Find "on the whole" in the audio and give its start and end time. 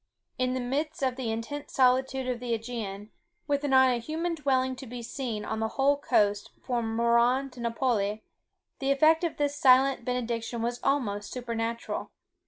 5.45-5.95